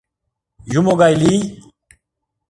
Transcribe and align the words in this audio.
Юмо 0.79 0.93
гай 1.01 1.13
лий! 1.21 1.41